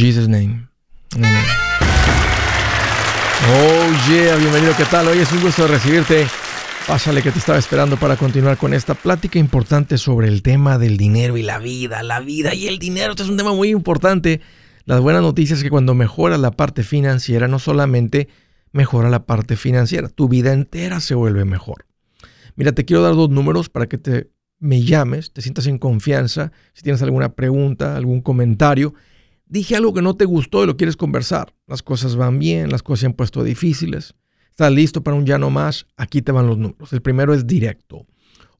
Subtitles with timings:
[0.00, 0.66] Jesus' name.
[3.52, 5.08] Oh yeah, bienvenido, ¿qué tal?
[5.08, 6.26] Hoy es un gusto recibirte.
[6.86, 10.96] Pásale que te estaba esperando para continuar con esta plática importante sobre el tema del
[10.96, 12.02] dinero y la vida.
[12.02, 14.40] La vida y el dinero, este es un tema muy importante.
[14.86, 18.28] Las buenas noticias es que cuando mejora la parte financiera, no solamente
[18.72, 21.84] mejora la parte financiera, tu vida entera se vuelve mejor.
[22.56, 24.30] Mira, te quiero dar dos números para que te
[24.60, 28.94] me llames, te sientas en confianza, si tienes alguna pregunta, algún comentario.
[29.50, 31.52] Dije algo que no te gustó y lo quieres conversar.
[31.66, 34.14] Las cosas van bien, las cosas se han puesto difíciles.
[34.48, 35.88] ¿Estás listo para un ya no más?
[35.96, 36.92] Aquí te van los números.
[36.92, 38.06] El primero es directo.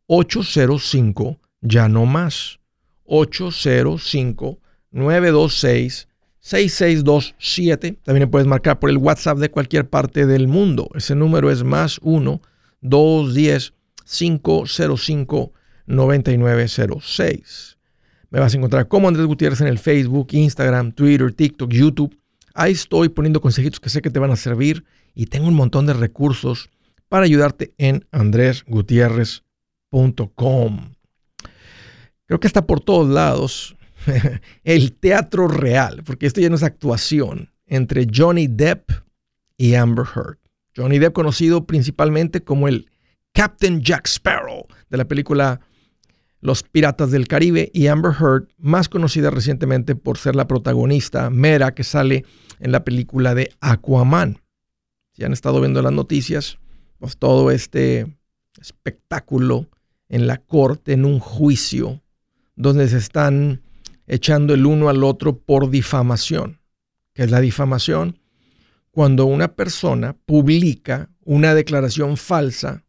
[0.06, 2.58] 805 ya no más.
[3.04, 4.58] 805
[4.90, 6.08] 926
[6.40, 8.00] 6627.
[8.02, 10.90] También puedes marcar por el WhatsApp de cualquier parte del mundo.
[10.96, 12.42] Ese número es más 1
[12.80, 13.74] 210
[14.06, 15.52] 505
[15.86, 17.76] 9906.
[18.30, 22.16] Me vas a encontrar como Andrés Gutiérrez en el Facebook, Instagram, Twitter, TikTok, YouTube.
[22.54, 24.84] Ahí estoy poniendo consejitos que sé que te van a servir
[25.14, 26.70] y tengo un montón de recursos
[27.08, 30.92] para ayudarte en andresgutierrez.com.
[32.26, 33.74] Creo que está por todos lados
[34.64, 38.92] el teatro real, porque esto ya no es actuación, entre Johnny Depp
[39.56, 40.38] y Amber Heard.
[40.76, 42.88] Johnny Depp conocido principalmente como el
[43.32, 45.60] Captain Jack Sparrow de la película
[46.40, 51.74] los Piratas del Caribe y Amber Heard, más conocida recientemente por ser la protagonista Mera
[51.74, 52.24] que sale
[52.58, 54.40] en la película de Aquaman.
[55.12, 56.58] Si han estado viendo las noticias,
[56.98, 58.06] pues todo este
[58.60, 59.68] espectáculo
[60.08, 62.02] en la corte, en un juicio,
[62.56, 63.62] donde se están
[64.06, 66.60] echando el uno al otro por difamación.
[67.14, 68.18] ¿Qué es la difamación?
[68.90, 72.84] Cuando una persona publica una declaración falsa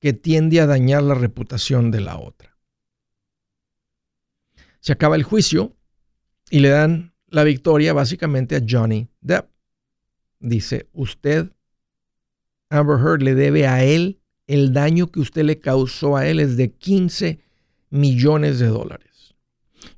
[0.00, 2.56] que tiende a dañar la reputación de la otra.
[4.80, 5.76] Se acaba el juicio
[6.50, 9.50] y le dan la victoria básicamente a Johnny Depp.
[10.40, 11.52] Dice, usted,
[12.70, 16.56] Amber Heard, le debe a él el daño que usted le causó a él es
[16.56, 17.38] de 15
[17.90, 19.36] millones de dólares.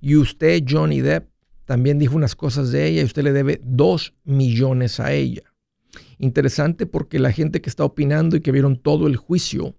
[0.01, 1.31] Y usted, Johnny Depp,
[1.65, 5.43] también dijo unas cosas de ella y usted le debe 2 millones a ella.
[6.19, 9.75] Interesante porque la gente que está opinando y que vieron todo el juicio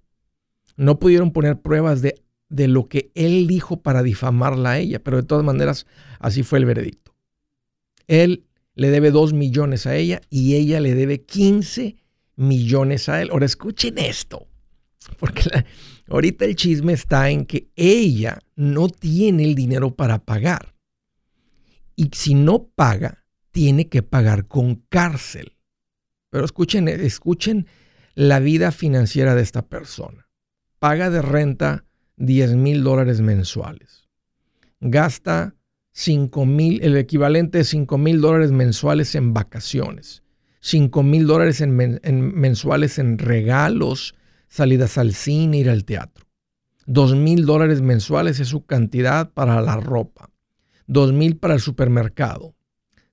[0.75, 5.17] no pudieron poner pruebas de, de lo que él dijo para difamarla a ella, pero
[5.17, 5.85] de todas maneras
[6.19, 7.15] así fue el veredicto.
[8.07, 8.45] Él
[8.75, 11.95] le debe 2 millones a ella y ella le debe 15
[12.35, 13.29] millones a él.
[13.31, 14.47] Ahora escuchen esto,
[15.19, 15.49] porque
[16.09, 20.73] ahorita el chisme está en que ella no tiene el dinero para pagar.
[21.95, 25.57] Y si no paga, tiene que pagar con cárcel.
[26.31, 27.67] Pero escuchen, escuchen
[28.15, 30.22] la vida financiera de esta persona
[30.83, 31.85] paga de renta
[32.17, 34.09] 10 mil dólares mensuales.
[34.81, 35.55] Gasta
[35.93, 40.23] 5 mil, el equivalente de 5 mil dólares mensuales en vacaciones.
[40.59, 41.73] 5 mil dólares en,
[42.37, 44.13] mensuales en regalos,
[44.49, 46.25] salidas al cine, ir al teatro.
[46.85, 50.31] 2 mil dólares mensuales es su cantidad para la ropa.
[50.87, 52.55] 2 mil para el supermercado.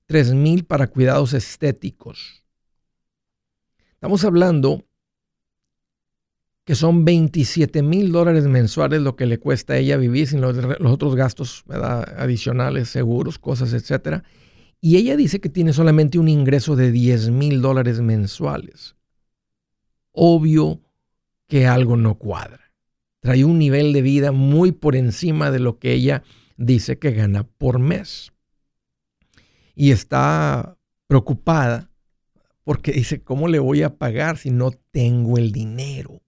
[0.07, 2.43] 3 mil para cuidados estéticos.
[3.93, 4.83] Estamos hablando
[6.65, 10.57] que son 27 mil dólares mensuales lo que le cuesta a ella vivir sin los,
[10.85, 14.23] otros gastos adicionales, seguros, cosas, etc.
[14.79, 18.95] Y ella dice que tiene solamente un ingreso de 10 mil dólares mensuales.
[20.11, 20.81] Obvio
[21.47, 22.71] que algo no cuadra.
[23.21, 26.23] Trae un nivel de vida muy por encima de lo que ella
[26.57, 28.31] dice que gana por mes.
[29.75, 30.77] Y está
[31.07, 31.91] preocupada
[32.63, 36.21] porque dice, ¿cómo le voy a pagar si no tengo el dinero?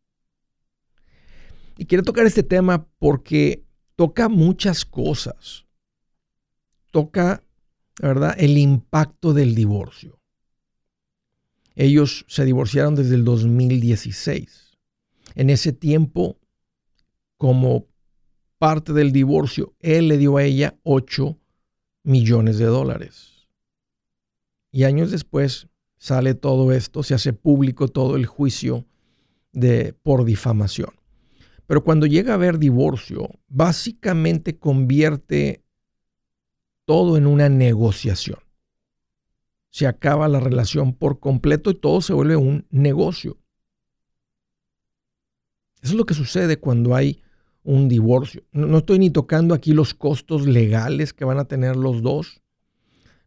[1.78, 3.64] Y quiero tocar este tema porque
[3.96, 5.66] toca muchas cosas.
[6.92, 7.44] Toca,
[8.02, 10.20] ¿verdad?, el impacto del divorcio.
[11.76, 14.78] Ellos se divorciaron desde el 2016.
[15.36, 16.38] En ese tiempo,
[17.38, 17.88] como
[18.60, 21.38] parte del divorcio, él le dio a ella 8
[22.04, 23.48] millones de dólares.
[24.72, 25.68] Y años después
[25.98, 28.86] sale todo esto, se hace público todo el juicio
[29.52, 30.92] de, por difamación.
[31.68, 35.64] Pero cuando llega a haber divorcio, básicamente convierte
[36.86, 38.40] todo en una negociación.
[39.70, 43.38] Se acaba la relación por completo y todo se vuelve un negocio.
[45.82, 47.22] Eso es lo que sucede cuando hay
[47.64, 48.44] un divorcio.
[48.52, 52.42] No, estoy ni tocando aquí los costos legales que van a tener los dos.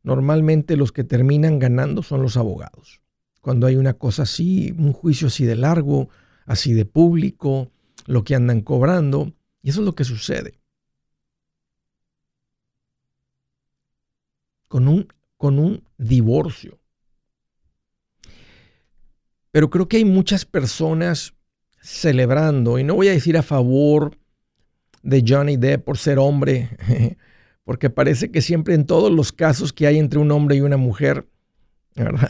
[0.03, 3.01] Normalmente los que terminan ganando son los abogados.
[3.41, 6.09] Cuando hay una cosa así, un juicio así de largo,
[6.45, 7.71] así de público,
[8.07, 9.33] lo que andan cobrando.
[9.63, 10.61] Y eso es lo que sucede.
[14.69, 16.79] con un, con un divorcio.
[19.51, 21.35] Pero creo que hay muchas personas
[21.81, 24.19] celebrando, y no voy a decir a favor
[25.03, 26.69] de Johnny Depp por ser hombre,
[27.65, 30.77] porque parece que siempre en todos los casos que hay entre un hombre y una
[30.77, 31.27] mujer,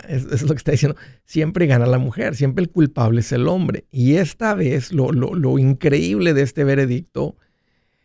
[0.08, 3.86] es lo que está diciendo, siempre gana la mujer, siempre el culpable es el hombre.
[3.90, 7.36] Y esta vez lo, lo, lo increíble de este veredicto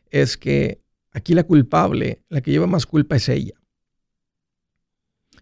[0.09, 0.81] es que
[1.11, 3.53] aquí la culpable, la que lleva más culpa es ella.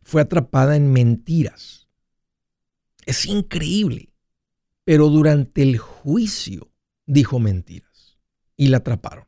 [0.04, 1.80] Fue atrapada en mentiras
[3.10, 4.14] es increíble.
[4.86, 6.72] Pero durante el juicio
[7.06, 8.20] dijo mentiras
[8.56, 9.28] y la atraparon.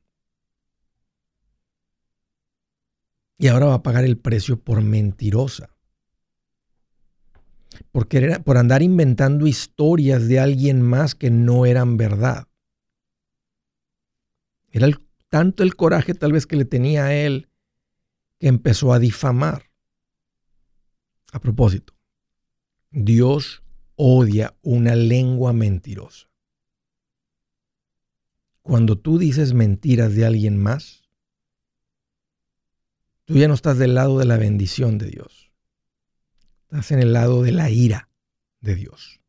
[3.37, 5.75] Y ahora va a pagar el precio por mentirosa.
[7.91, 12.47] Por, querer, por andar inventando historias de alguien más que no eran verdad.
[14.71, 14.87] Era
[15.29, 17.49] tanto el coraje tal vez que le tenía a él
[18.39, 19.71] que empezó a difamar.
[21.31, 21.93] A propósito,
[22.89, 23.63] Dios
[23.95, 26.27] odia una lengua mentirosa.
[28.61, 31.03] Cuando tú dices mentiras de alguien más,
[33.25, 35.40] tú ya no estás del lado de la bendición de Dios.
[36.71, 38.07] Estás en el lado de la ira
[38.61, 39.19] de Dios.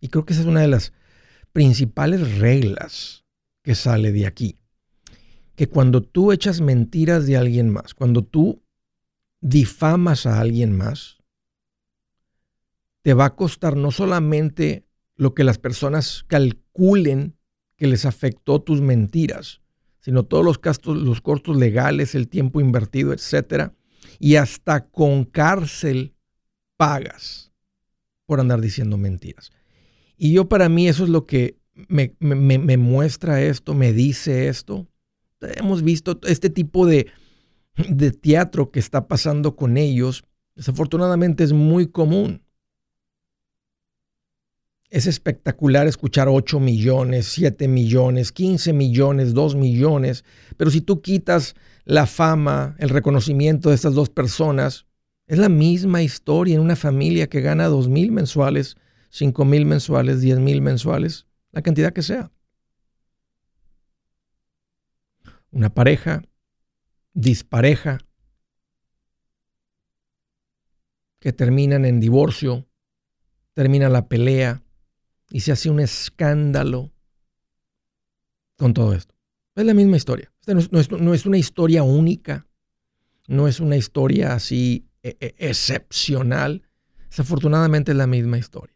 [0.00, 0.92] Y creo que esa es una de las
[1.52, 3.24] principales reglas
[3.62, 4.58] que sale de aquí.
[5.54, 8.64] Que cuando tú echas mentiras de alguien más, cuando tú
[9.40, 11.18] difamas a alguien más,
[13.02, 14.84] te va a costar no solamente
[15.14, 17.36] lo que las personas calculen
[17.76, 19.60] que les afectó tus mentiras,
[20.00, 23.76] sino todos los, gastos, los costos legales, el tiempo invertido, etcétera,
[24.18, 26.14] y hasta con cárcel
[26.76, 27.52] pagas
[28.26, 29.50] por andar diciendo mentiras.
[30.16, 31.58] Y yo para mí eso es lo que
[31.88, 34.88] me, me muestra esto, me dice esto.
[35.40, 37.06] Hemos visto este tipo de,
[37.88, 40.24] de teatro que está pasando con ellos.
[40.56, 42.42] Desafortunadamente es muy común
[44.90, 50.24] es espectacular escuchar 8 millones, 7 millones, 15 millones, 2 millones,
[50.56, 51.54] pero si tú quitas
[51.84, 54.86] la fama, el reconocimiento de estas dos personas,
[55.26, 58.76] es la misma historia en una familia que gana 2 mil mensuales,
[59.10, 62.30] 5 mil mensuales, 10 mil mensuales, la cantidad que sea.
[65.50, 66.22] Una pareja
[67.12, 67.98] dispareja
[71.20, 72.66] que terminan en divorcio,
[73.54, 74.62] termina la pelea,
[75.30, 76.92] y se hace un escándalo
[78.56, 79.14] con todo esto.
[79.54, 80.32] Es la misma historia.
[80.46, 82.46] no, es, una historia única,
[83.26, 86.62] no es una historia así e, e, excepcional.
[87.10, 88.74] Desafortunadamente es la misma historia.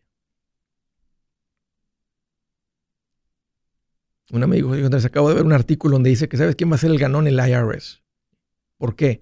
[4.30, 6.78] Un amigo dijo, acabo de ver un artículo donde dice que sabes quién va a
[6.78, 8.02] ser el ganón el IRS.
[8.78, 9.20] ¿Por qué?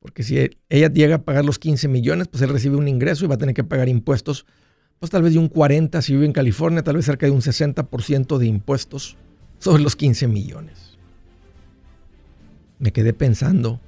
[0.00, 0.38] Porque si
[0.68, 3.38] ella llega a pagar los 15 millones, pues él recibe un ingreso y va a
[3.38, 4.46] tener que pagar impuestos
[5.00, 7.40] pues tal vez de un 40 si vive en California, tal vez cerca de un
[7.40, 9.16] 60% de impuestos
[9.58, 10.98] sobre los 15 millones.
[12.78, 13.80] Me quedé pensando,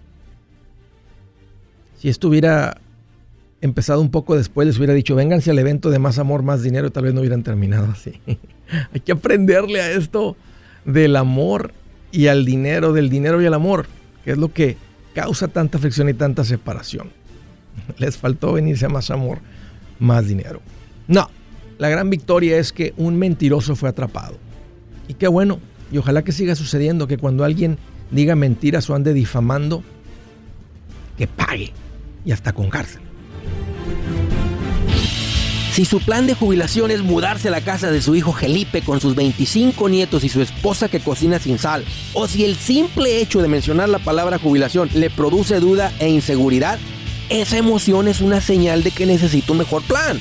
[1.98, 2.80] si esto hubiera
[3.60, 6.90] empezado un poco después, les hubiera dicho, vénganse al evento de más amor, más dinero,
[6.90, 8.18] tal vez no hubieran terminado así.
[8.94, 10.34] Hay que aprenderle a esto
[10.86, 11.74] del amor
[12.10, 13.86] y al dinero, del dinero y al amor,
[14.24, 14.78] que es lo que
[15.14, 17.10] causa tanta fricción y tanta separación.
[17.98, 19.40] Les faltó venirse a más amor,
[19.98, 20.62] más dinero.
[21.08, 21.28] No,
[21.78, 24.36] la gran victoria es que un mentiroso fue atrapado.
[25.08, 25.58] Y qué bueno,
[25.90, 27.78] y ojalá que siga sucediendo que cuando alguien
[28.10, 29.82] diga mentiras o ande difamando,
[31.18, 31.72] que pague
[32.24, 33.02] y hasta con cárcel.
[35.72, 39.00] Si su plan de jubilación es mudarse a la casa de su hijo Felipe con
[39.00, 41.82] sus 25 nietos y su esposa que cocina sin sal,
[42.12, 46.78] o si el simple hecho de mencionar la palabra jubilación le produce duda e inseguridad,
[47.30, 50.20] esa emoción es una señal de que necesita un mejor plan.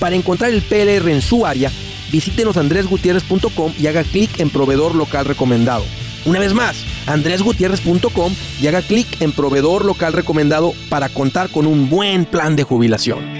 [0.00, 1.70] Para encontrar el PLR en su área,
[2.10, 5.84] visítenos andresgutierrez.com y haga clic en proveedor local recomendado.
[6.24, 11.88] Una vez más, andresgutierrez.com y haga clic en proveedor local recomendado para contar con un
[11.88, 13.39] buen plan de jubilación.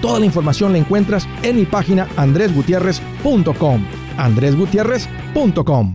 [0.00, 3.84] Toda la información la encuentras en mi página andresgutierrez.com.
[4.16, 5.94] andresgutierrez.com.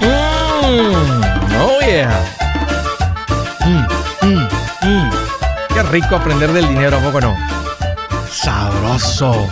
[0.00, 0.94] Mm,
[1.60, 1.80] oh.
[3.64, 4.36] Mm,
[4.86, 5.10] mm,
[5.90, 7.63] rico aprender del dinero, ¿a no?
[8.44, 9.48] Sabroso.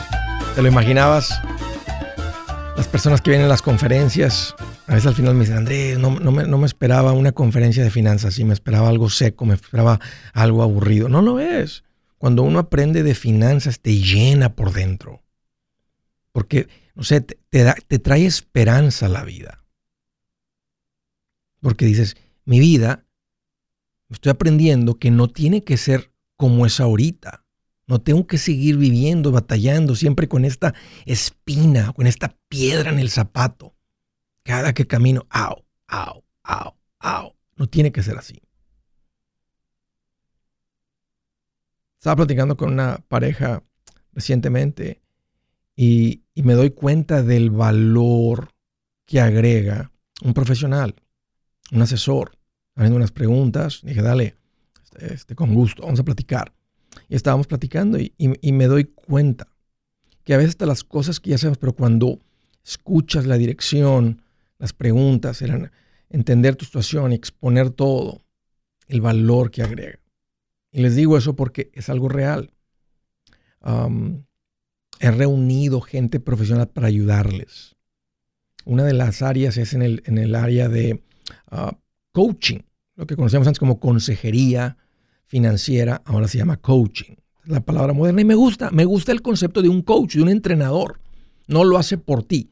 [0.55, 1.41] ¿Te lo imaginabas?
[2.77, 4.55] Las personas que vienen a las conferencias,
[4.87, 8.45] a veces al final me dicen, Andrés, no, me, esperaba una conferencia de finanzas, sí,
[8.45, 9.99] me esperaba algo seco, me esperaba
[10.35, 11.09] algo aburrido.
[11.09, 11.85] No lo es.
[12.19, 15.23] Cuando uno aprende de finanzas, te llena por dentro.
[16.31, 17.39] Porque, no sé, te,
[17.89, 19.65] te trae esperanza a la vida.
[21.63, 23.07] Porque dices, mi vida,
[24.11, 27.42] estoy aprendiendo que no tiene que ser como es ahorita
[27.87, 30.75] no tengo que seguir viviendo, batallando siempre con esta
[31.05, 33.75] espina, con esta piedra en el zapato.
[34.45, 37.37] Cada que camino, au, au, au, au.
[37.57, 38.41] No tiene que ser así.
[41.99, 43.63] Estaba platicando con una pareja
[44.13, 45.03] recientemente
[45.77, 48.51] y, me doy cuenta del valor
[49.05, 50.97] que agrega un profesional,
[51.71, 52.39] un asesor,
[52.75, 53.81] haciendo unas preguntas.
[53.83, 54.37] Dije, dale,
[54.99, 56.53] este, con gusto, vamos a platicar.
[57.13, 58.13] Y estábamos platicando y,
[58.53, 59.47] me doy cuenta
[60.25, 62.19] que a veces hasta las cosas que ya sabemos, pero cuando
[62.65, 64.23] escuchas la dirección,
[64.59, 65.71] las preguntas, eran
[66.09, 68.23] entender tu situación y exponer todo,
[68.89, 69.99] el valor que agrega.
[70.71, 72.51] Y les digo eso porque es algo real.
[74.99, 77.77] he reunido gente profesional para ayudarles.
[78.65, 81.03] Una de las áreas es en el, área de
[81.51, 81.77] ah,
[82.13, 82.61] coaching,
[82.97, 84.79] lo que conocíamos antes como consejería,
[85.33, 87.15] financiera, ahora se llama coaching.
[87.47, 90.29] La palabra moderna y me gusta, me gusta el concepto de un coach, de un
[90.29, 91.01] entrenador.
[91.47, 92.51] No lo hace por ti.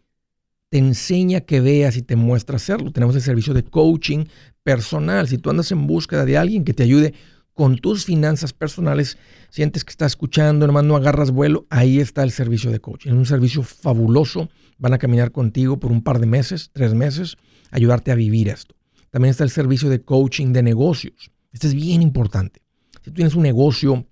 [0.71, 2.91] Te enseña que veas y te muestra hacerlo.
[2.91, 4.25] Tenemos el servicio de coaching
[4.63, 5.29] personal.
[5.29, 7.13] Si tú andas en búsqueda de alguien que te ayude
[7.53, 9.19] con tus finanzas personales,
[9.51, 13.11] sientes que estás escuchando, nomás no agarras vuelo, ahí está el servicio de coaching.
[13.11, 14.49] Es un servicio fabuloso.
[14.79, 17.37] Van a caminar contigo por un par de meses, tres meses,
[17.71, 18.75] ayudarte a vivir esto.
[19.11, 21.31] También está el servicio de coaching de negocios.
[21.53, 22.63] Este es bien importante.
[23.01, 24.07] Si tú tienes un negocio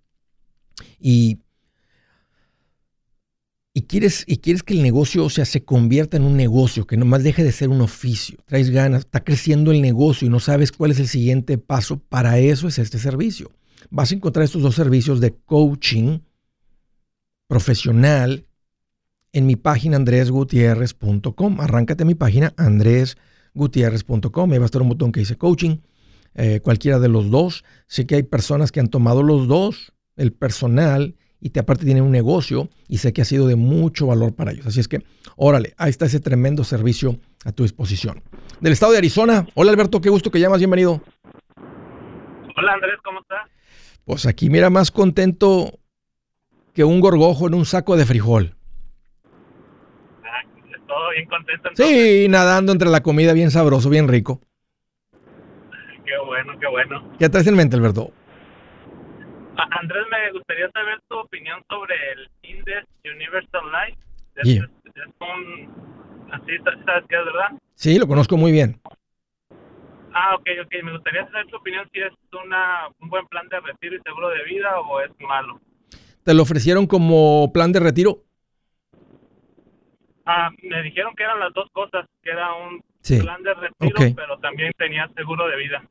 [0.99, 1.41] y,
[3.75, 7.23] y, quieres, y quieres que el negocio sea, se convierta en un negocio, que nomás
[7.23, 10.93] deje de ser un oficio, traes ganas, está creciendo el negocio y no sabes cuál
[10.93, 13.51] es el siguiente paso, para eso es este servicio.
[13.91, 16.21] Vas a encontrar estos dos servicios de coaching
[17.47, 18.47] profesional
[19.33, 21.61] en mi página andresgutierrez.com.
[21.61, 24.53] Arráncate a mi página andresgutierrez.com.
[24.53, 25.77] Ahí va a estar un botón que dice coaching
[26.39, 27.65] eh, cualquiera de los dos.
[27.89, 32.05] Sé que hay personas que han tomado los dos, el personal, y te aparte tienen
[32.05, 34.67] un negocio, y sé que ha sido de mucho valor para ellos.
[34.67, 35.03] Así es que,
[35.37, 38.23] órale, ahí está ese tremendo servicio a tu disposición.
[38.61, 41.03] Del estado de Arizona, hola Alberto, qué gusto que llamas, bienvenido.
[42.57, 43.51] Hola Andrés, ¿cómo estás?
[44.05, 45.81] Pues aquí mira más contento
[46.73, 48.55] que un gorgojo en un saco de frijol.
[50.23, 50.47] Ah,
[50.87, 51.71] todo bien contento.
[51.75, 54.41] Sí, nadando entre la comida bien sabroso, bien rico
[56.25, 57.13] bueno, qué bueno.
[57.19, 58.13] ¿Qué traes en mente, Alberto?
[59.57, 63.99] Andrés, me gustaría saber tu opinión sobre el Index Universal Life.
[64.37, 64.61] Es,
[65.21, 66.29] un...
[66.31, 67.59] Así, ¿Sabes qué es, verdad?
[67.75, 68.81] Sí, lo conozco muy bien.
[70.15, 70.85] Ah, ok, ok.
[70.85, 72.13] Me gustaría saber tu opinión si es
[72.45, 75.61] una, un buen plan de retiro y seguro de vida o es malo.
[76.25, 78.19] ¿Te lo ofrecieron como plan de retiro?
[80.27, 84.39] Ah, me dijeron que eran las dos cosas, que era un plan de retiro, pero
[84.39, 85.83] también tenía seguro de vida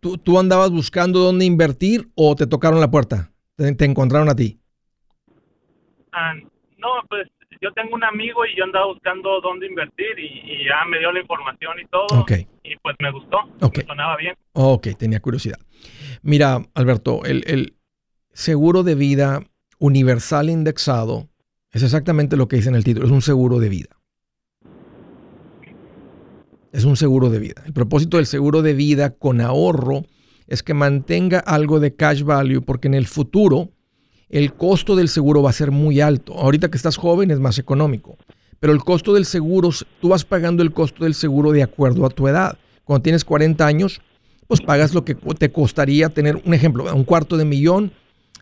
[0.00, 3.30] tú, andabas buscando dónde invertir o te tocaron la puerta?
[3.56, 4.60] ¿Te, encontraron a ti?
[6.12, 6.34] Ah,
[6.78, 7.28] no, pues
[7.60, 11.20] yo tengo un amigo y yo andaba buscando dónde invertir y, ya me dio la
[11.20, 12.26] información y todo.
[12.62, 13.38] Y pues me gustó.
[13.60, 13.78] Ok.
[13.78, 14.34] Me sonaba bien.
[14.52, 15.58] Ok, tenía curiosidad.
[16.22, 17.74] Mira, Alberto, el, el
[18.32, 19.42] seguro de vida
[19.78, 21.28] universal indexado
[21.72, 23.97] es exactamente lo que dice en el título, es un seguro de vida.
[26.72, 27.62] Es un seguro de vida.
[27.64, 30.04] El propósito del seguro de vida con ahorro
[30.46, 33.70] es que mantenga algo de cash value porque en el futuro
[34.28, 36.34] el costo del seguro va a ser muy alto.
[36.34, 38.18] Ahorita que estás joven es más económico,
[38.60, 39.70] pero el costo del seguro,
[40.00, 42.58] tú vas pagando el costo del seguro de acuerdo a tu edad.
[42.84, 44.00] Cuando tienes 40 años,
[44.46, 47.92] pues pagas lo que te costaría tener, un ejemplo, un cuarto de millón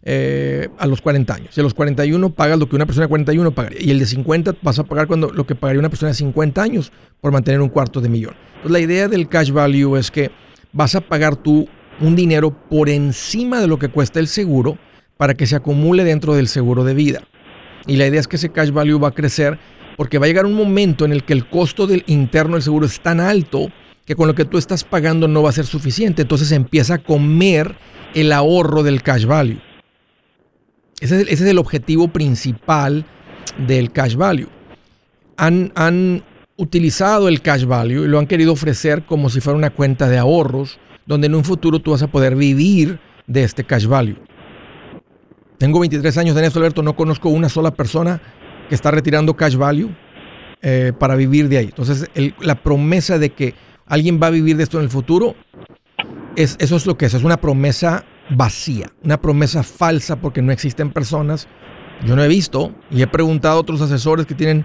[0.09, 1.59] eh, a los 40 años.
[1.59, 3.83] Y a los 41 pagas lo que una persona de 41 pagaría.
[3.83, 6.63] Y el de 50 vas a pagar cuando, lo que pagaría una persona de 50
[6.63, 8.35] años por mantener un cuarto de millón.
[8.51, 10.31] Entonces la idea del cash value es que
[10.73, 11.69] vas a pagar tú
[12.01, 14.79] un dinero por encima de lo que cuesta el seguro
[15.17, 17.25] para que se acumule dentro del seguro de vida.
[17.89, 19.59] Y la idea es que ese cash value va a crecer
[19.97, 22.87] porque va a llegar un momento en el que el costo del interno del seguro
[22.87, 23.73] es tan alto
[24.05, 26.23] que con lo que tú estás pagando no va a ser suficiente.
[26.23, 27.75] Entonces empieza a comer
[28.15, 29.66] el ahorro del cash value.
[31.01, 33.05] Ese es, el objetivo principal
[33.67, 34.49] del cash value.
[35.37, 36.25] Han, han
[36.57, 40.19] utilizado el cash value y lo han querido ofrecer como si fuera una cuenta de
[40.19, 44.17] ahorros, donde en un futuro tú vas a poder vivir de este cash value.
[45.59, 48.21] Tengo 23 años de esto, Alberto, no conozco una sola persona
[48.69, 49.91] que está retirando cash value
[50.63, 51.67] eh, para vivir de ahí.
[51.67, 52.11] Entonces,
[52.41, 53.55] la promesa de que
[53.87, 55.35] alguien va a vivir de esto en el futuro,
[56.35, 60.53] es, eso es lo que es, es una promesa vacía, una promesa falsa porque no
[60.53, 61.49] existen personas.
[62.05, 64.65] Yo no he visto y he preguntado a otros asesores que tienen,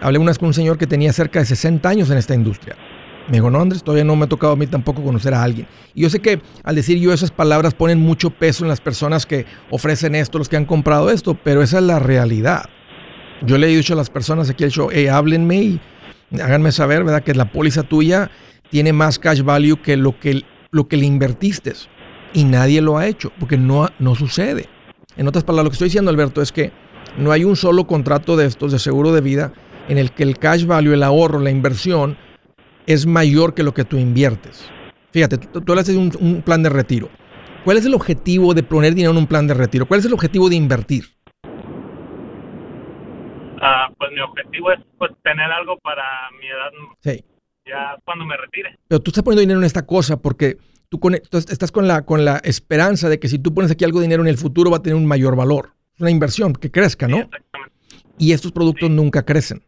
[0.00, 2.76] hablé unas con un señor que tenía cerca de 60 años en esta industria.
[3.28, 5.66] Me dijo, no, Andrés, todavía no me ha tocado a mí tampoco conocer a alguien.
[5.94, 9.26] Y yo sé que al decir yo esas palabras ponen mucho peso en las personas
[9.26, 12.64] que ofrecen esto, los que han comprado esto, pero esa es la realidad.
[13.42, 15.80] Yo le he dicho a las personas aquí el show, hey, háblenme y
[16.32, 17.22] háganme saber, ¿verdad?
[17.22, 18.30] Que la póliza tuya
[18.70, 21.74] tiene más cash value que lo que, lo que le invertiste
[22.32, 24.66] y nadie lo ha hecho porque no, no sucede.
[25.16, 26.72] En otras palabras, lo que estoy diciendo, Alberto, es que
[27.16, 29.52] no hay un solo contrato de estos de seguro de vida
[29.88, 32.16] en el que el cash value, el ahorro, la inversión
[32.86, 34.70] es mayor que lo que tú inviertes.
[35.10, 37.08] Fíjate, tú, tú haces un, un plan de retiro.
[37.64, 39.86] ¿Cuál es el objetivo de poner dinero en un plan de retiro?
[39.86, 41.04] ¿Cuál es el objetivo de invertir?
[43.60, 46.04] Ah, pues mi objetivo es pues, tener algo para
[46.38, 46.70] mi edad.
[47.02, 47.24] Sí.
[47.66, 48.78] Ya cuando me retire.
[48.86, 50.56] Pero tú estás poniendo dinero en esta cosa porque
[50.88, 54.04] tú, estás con la, con la esperanza de que si tú pones aquí algo de
[54.04, 55.74] dinero en el futuro va a tener un mayor valor.
[55.94, 57.28] Es una inversión que crezca, ¿no?
[58.18, 59.62] y estos productos nunca crecen.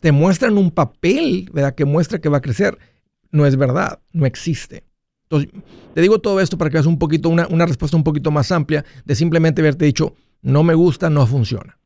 [0.00, 1.74] Te muestran un papel, ¿verdad?
[1.74, 2.76] Que muestra que va a crecer.
[3.30, 4.82] No es verdad, no existe.
[5.24, 5.50] Entonces,
[5.94, 8.50] te digo todo esto para que hagas un poquito, una, una respuesta un poquito más
[8.50, 11.78] amplia de simplemente haberte dicho, no me gusta, no funciona.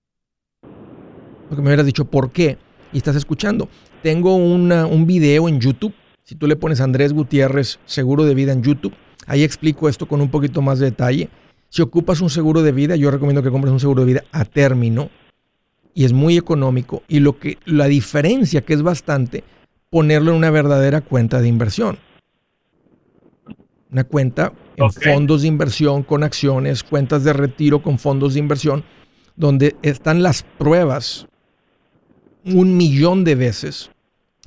[1.48, 2.56] Porque me hubieras dicho, ¿por qué?
[2.92, 3.68] Y estás escuchando.
[4.02, 5.92] Tengo un video en YouTube
[6.24, 8.94] si tú le pones Andrés Gutiérrez seguro de vida en YouTube,
[9.26, 11.28] ahí explico esto con un poquito más de detalle.
[11.68, 14.46] Si ocupas un seguro de vida, yo recomiendo que compres un seguro de vida a
[14.46, 15.10] término
[15.92, 19.44] y es muy económico y lo que la diferencia que es bastante
[19.90, 21.98] ponerlo en una verdadera cuenta de inversión.
[23.90, 28.82] Una cuenta en fondos de inversión con acciones, cuentas de retiro con fondos de inversión,
[29.36, 31.26] donde están las pruebas
[32.46, 33.90] un millón de veces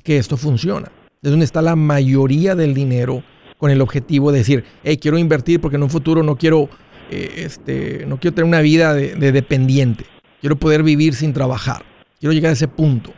[0.02, 0.90] que esto funciona
[1.22, 3.22] es donde está la mayoría del dinero
[3.58, 6.68] con el objetivo de decir, hey, quiero invertir porque en un futuro no quiero,
[7.10, 10.06] eh, este, no quiero tener una vida de, dependiente.
[10.40, 11.84] Quiero poder vivir sin trabajar.
[12.20, 13.12] Quiero llegar a ese punto.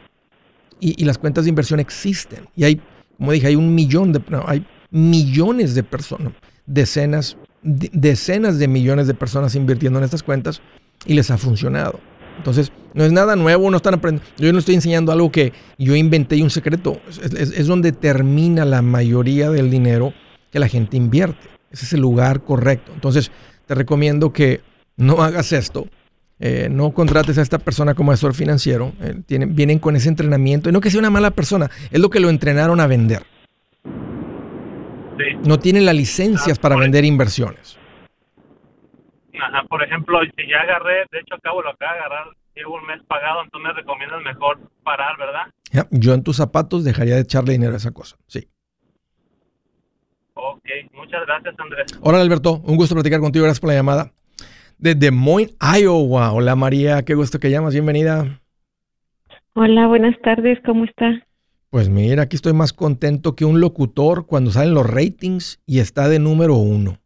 [0.83, 2.49] Y, las cuentas de inversión existen.
[2.57, 2.81] Y hay,
[3.19, 6.33] como dije, hay un millón de, hay millones de personas,
[6.65, 10.63] decenas, decenas de millones de personas invirtiendo en estas cuentas
[11.05, 12.01] y les ha funcionado.
[12.41, 14.27] Entonces, no es nada nuevo, no están aprendiendo.
[14.39, 16.99] Yo no estoy enseñando algo que yo inventé y un secreto.
[17.21, 20.15] Es, donde termina la mayoría del dinero
[20.51, 21.49] que la gente invierte.
[21.71, 22.93] Ese es el lugar correcto.
[22.95, 23.31] Entonces,
[23.67, 24.63] te recomiendo que
[24.97, 25.87] no hagas esto.
[26.39, 28.95] Eh, no contrates a esta persona como asesor financiero.
[29.03, 30.71] Eh, vienen con ese entrenamiento.
[30.71, 33.23] Y no que sea una mala persona, es lo que lo entrenaron a vender.
[35.45, 37.77] No tienen las licencias para vender inversiones.
[39.43, 42.87] Ajá, por ejemplo, si ya agarré, de hecho acabo lo acabo de agarrar, llevo un
[42.87, 45.47] mes pagado, entonces me recomiendas mejor parar, ¿verdad?
[45.93, 48.49] yo en tus zapatos dejaría de echarle dinero a esa cosa, sí.
[50.35, 51.87] Ok, muchas gracias Andrés.
[52.03, 54.13] Hola Alberto, un gusto platicar contigo, gracias por la llamada.
[54.79, 56.33] De Des Moines, Iowa.
[56.33, 58.41] Hola María, qué gusto que llamas, bienvenida.
[59.55, 61.23] Hola, buenas tardes, ¿cómo está?
[61.71, 66.09] Pues mira, aquí estoy más contento que un locutor cuando salen los ratings y está
[66.09, 67.00] de número uno.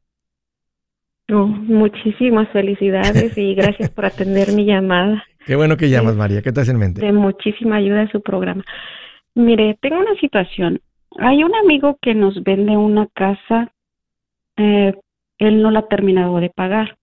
[1.33, 5.25] Oh, muchísimas felicidades y gracias por atender mi llamada.
[5.47, 6.43] Qué bueno que llamas, María.
[6.43, 7.05] ¿Qué te hace en mente?
[7.05, 8.65] De muchísima ayuda en su programa.
[9.35, 10.81] Mire, tengo una situación.
[11.19, 13.73] Hay un amigo que nos vende una casa.
[14.57, 14.95] Eh,
[15.39, 16.97] él no la ha terminado de pagar.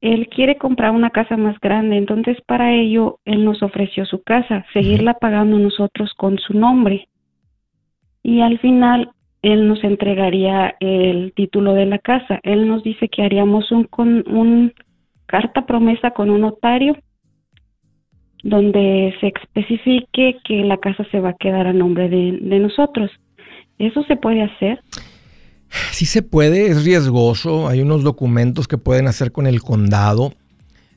[0.00, 4.64] Él quiere comprar una casa más grande, entonces para ello él nos ofreció su casa,
[4.72, 7.08] seguirla pagando nosotros con su nombre.
[8.22, 9.10] Y al final
[9.42, 12.40] él nos entregaría el título de la casa.
[12.42, 14.72] Él nos dice que haríamos un, con, un
[15.26, 16.96] carta promesa con un notario
[18.42, 23.10] donde se especifique que la casa se va a quedar a nombre de, nosotros.
[23.78, 24.80] ¿Eso se puede hacer?
[25.92, 27.68] Sí se puede, es riesgoso.
[27.68, 30.34] Hay unos documentos que pueden hacer con el condado.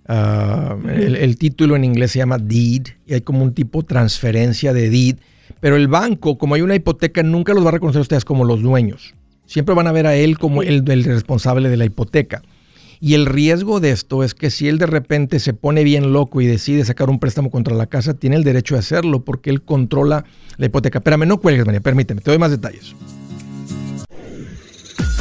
[0.07, 4.73] Ah, el, el, título en inglés se llama deed y hay como un tipo transferencia
[4.73, 5.15] de deed
[5.63, 8.43] pero el banco, como hay una hipoteca, nunca los va a reconocer a ustedes como
[8.43, 9.13] los dueños.
[9.45, 12.41] Siempre van a ver a él como el, responsable de la hipoteca.
[12.99, 16.41] Y el riesgo de esto es que si él de repente se pone bien loco
[16.41, 19.61] y decide sacar un préstamo contra la casa, tiene el derecho de hacerlo porque él
[19.61, 20.25] controla
[20.57, 20.99] la hipoteca.
[20.99, 22.93] Espérame, no cuelgues, María, permíteme, te doy más detalles.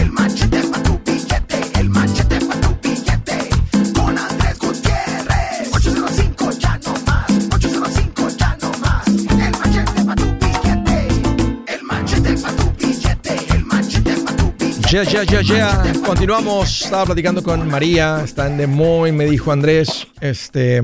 [0.00, 3.48] el manchete para tu billete, el manchete para tu billete.
[3.94, 5.72] Con Andrés Gutiérrez.
[5.72, 9.06] 805 ya no más, 805 ya no más.
[9.08, 14.90] El manchete para tu billete, el manchete para tu billete, el manchete para tu billete.
[14.90, 15.92] Ya, ya, ya, ya.
[16.04, 16.82] Continuamos.
[16.82, 20.82] Estaba platicando con María, está en Des Moines, me dijo Andrés, este.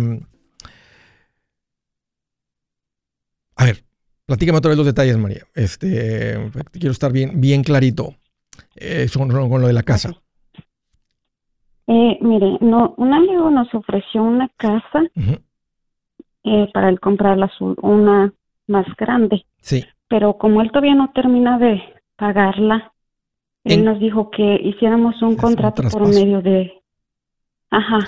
[3.56, 3.82] A ver,
[4.26, 5.46] Platícame otra vez los detalles, María.
[5.54, 8.16] Este, quiero estar bien, bien clarito
[8.76, 10.14] eh, con, lo de la casa.
[11.86, 15.04] Eh, mire, no, un amigo nos ofreció una casa
[16.44, 17.50] eh, para él comprarla
[17.82, 18.32] una
[18.66, 19.44] más grande.
[19.60, 19.84] Sí.
[20.08, 21.82] Pero como él todavía no termina de
[22.16, 22.92] pagarla,
[23.64, 26.72] él nos dijo que hiciéramos un contrato por medio de...
[27.70, 27.98] Ajá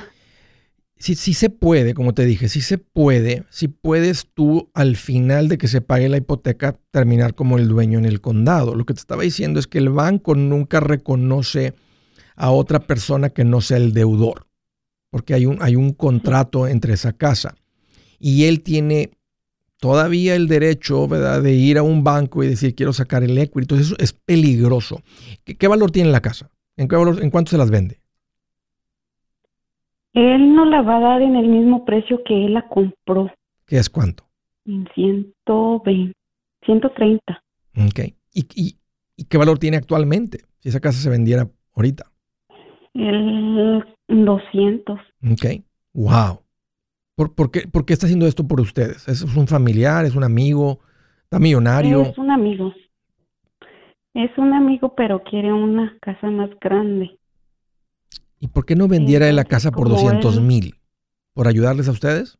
[0.98, 5.58] sí se puede, como te dije, sí se puede, si puedes tú al final de
[5.58, 8.74] que se pague la hipoteca terminar como el dueño en el condado.
[8.74, 11.74] Lo que te estaba diciendo es que el banco nunca reconoce
[12.36, 14.46] a otra persona que no sea el deudor,
[15.10, 17.54] porque hay un, hay un contrato entre esa casa.
[18.18, 19.10] Y él tiene
[19.78, 23.60] todavía el derecho, de ir a un banco y decir, quiero sacar el equity.
[23.60, 25.02] Entonces eso es peligroso.
[25.44, 26.50] ¿Qué, valor tiene la casa?
[26.76, 28.00] ¿En, valor, ¿En cuánto se las vende?
[30.14, 33.30] Él no la va a dar en el mismo precio que él la compró.
[33.66, 34.24] ¿Qué es cuánto?
[34.64, 36.14] En 120,
[36.64, 37.42] 130.
[37.76, 38.00] Ok.
[38.32, 38.46] ¿Y,
[39.16, 42.04] y, qué valor tiene actualmente si esa casa se vendiera ahorita?
[42.94, 44.98] El 200.
[45.32, 45.62] Ok.
[45.94, 46.40] Wow.
[47.14, 49.08] ¿Por, por, qué, ¿Por qué está haciendo esto por ustedes?
[49.08, 50.04] ¿Es un familiar?
[50.04, 50.80] ¿Es un amigo?
[51.24, 52.02] ¿Está millonario?
[52.02, 52.72] Es un amigo.
[54.14, 57.17] Es un amigo, pero quiere una casa más grande.
[58.40, 60.74] ¿Y por qué no vendiera la casa por 200 mil?
[61.34, 62.38] ¿Por ayudarles a ustedes?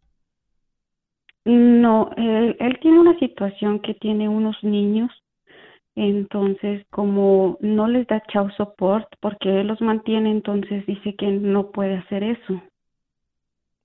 [1.45, 5.11] No, él, tiene una situación que tiene unos niños,
[5.95, 11.71] entonces como no les da chau support porque él los mantiene, entonces dice que no
[11.71, 12.63] puede hacer eso.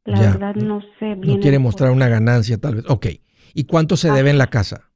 [0.03, 1.35] La verdad no sé bien.
[1.35, 2.89] No quiere mostrar una ganancia tal vez.
[2.89, 3.07] Ok.
[3.53, 4.89] ¿Y cuánto se debe en la casa?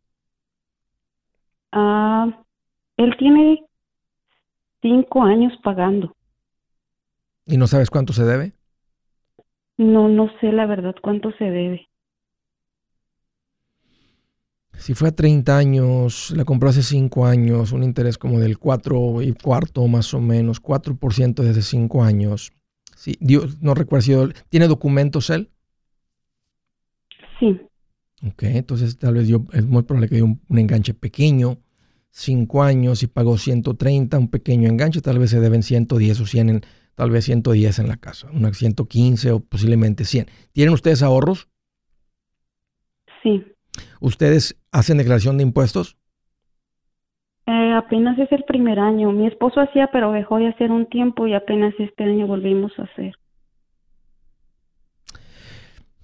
[1.72, 2.44] Ah,
[2.98, 3.64] él tiene
[4.82, 6.17] cinco años pagando.
[7.48, 8.52] ¿Y no sabes cuánto se debe?
[9.78, 11.88] No, no sé la verdad cuánto se debe.
[14.78, 19.22] Si fue a 30 años, la compró hace 5 años, un interés como del 4
[19.22, 22.52] y cuarto más o menos, 4% desde 5 años.
[22.96, 25.50] Sí, Dios, no recuerdo si ¿Tiene documentos él?
[27.40, 27.60] Sí.
[28.26, 31.60] Ok, entonces tal vez yo, es muy probable que dio un, un, enganche pequeño,
[32.10, 36.50] 5 años y pagó 130, un pequeño enganche, tal vez se deben 110 o 100
[36.50, 36.62] en,
[36.98, 40.26] tal vez 110 en la casa, una 115 o posiblemente 100.
[40.52, 41.48] ¿Tienen ustedes ahorros?
[43.22, 43.46] Sí.
[44.02, 45.96] ¿Ustedes hacen declaración de impuestos?
[47.46, 49.12] Eh, apenas es el primer año.
[49.12, 52.84] Mi esposo hacía, pero dejó de hacer un tiempo y apenas este año volvimos a
[52.86, 53.14] hacer.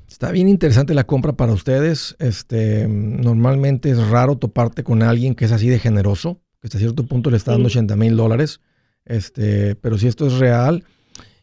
[0.08, 2.16] Está bien interesante la compra para ustedes.
[2.20, 7.08] Este, normalmente es raro toparte con alguien que es así de generoso, que hasta cierto
[7.08, 8.62] punto le está dando 80 mil dólares.
[9.06, 10.84] Este, pero si esto es real,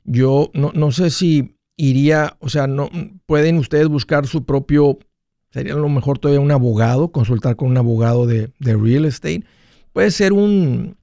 [0.04, 2.90] yo no, no sé si iría, o sea, no
[3.26, 4.98] pueden ustedes buscar su propio,
[5.50, 9.44] sería a lo mejor todavía un abogado, consultar con un abogado de, real estate.
[9.92, 10.96] Puede ser un,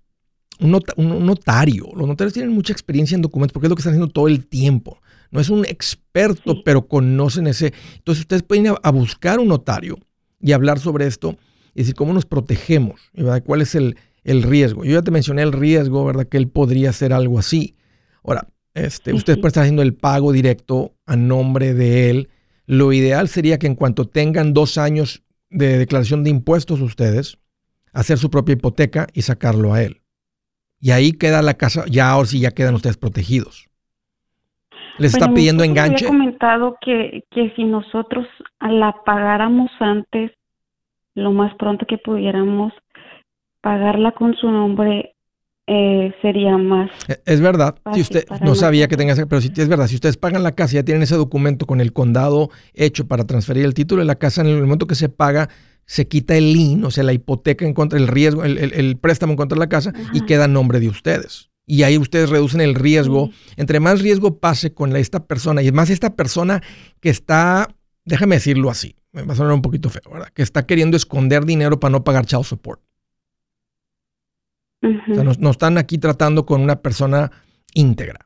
[0.60, 1.88] un, notario.
[1.96, 4.46] Los notarios tienen mucha experiencia en documentos porque es lo que están haciendo todo el
[4.46, 5.00] tiempo.
[5.32, 7.74] No es un experto, pero conocen ese.
[7.96, 9.98] Entonces ustedes pueden ir a, buscar un notario
[10.40, 11.36] y hablar sobre esto
[11.74, 13.44] y decir cómo nos protegemos, ¿verdad?
[13.44, 14.84] ¿Cuál es el, el riesgo?
[14.84, 16.28] Yo ya te mencioné el riesgo, ¿verdad?
[16.28, 17.76] Que él podría hacer algo así.
[18.24, 22.30] Ahora, este, ustedes pueden estar haciendo el pago directo a nombre de él.
[22.68, 27.40] Lo ideal sería que en cuanto tengan dos años de declaración de impuestos ustedes,
[27.94, 30.02] hacer su propia hipoteca y sacarlo a él.
[30.80, 33.68] Y ahí queda la casa, ya ahora sí ya quedan ustedes protegidos.
[35.00, 36.08] ¿Les está pidiendo enganche?
[36.08, 38.28] Había comentado que, que si nosotros
[38.60, 40.32] la pagáramos antes,
[41.14, 42.74] lo más pronto que pudiéramos,
[43.68, 45.14] pagarla con su nombre
[45.68, 46.90] eh, sería más.
[47.10, 50.16] E, es verdad, si usted no sabía que tenga pero si es verdad, si ustedes
[50.16, 54.00] pagan la casa, ya tienen ese documento con el condado hecho para transferir el título
[54.00, 55.50] de la casa, en el momento que se paga,
[55.86, 59.38] se quita el lien, o sea, la hipoteca en contra, el riesgo, el, préstamo en
[59.38, 62.74] contra de la casa y queda a nombre de ustedes y ahí ustedes reducen el
[62.74, 63.32] riesgo.
[63.58, 66.64] Entre más riesgo pase con esta persona y más esta persona
[67.02, 67.68] que está,
[68.06, 70.30] déjame decirlo así, me va a sonar un poquito feo, ¿verdad?
[70.34, 72.87] Que está queriendo esconder dinero para no pagar child support.
[74.82, 77.32] O sea, no, están aquí tratando con una persona
[77.74, 78.20] íntegra.